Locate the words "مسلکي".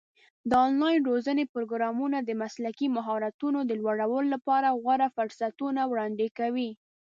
2.41-2.87